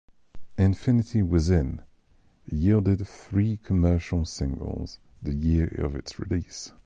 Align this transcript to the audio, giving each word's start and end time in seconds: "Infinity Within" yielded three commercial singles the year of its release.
"Infinity 0.57 1.21
Within" 1.21 1.83
yielded 2.47 3.07
three 3.07 3.57
commercial 3.57 4.25
singles 4.25 4.97
the 5.21 5.31
year 5.35 5.67
of 5.77 5.95
its 5.95 6.19
release. 6.19 6.71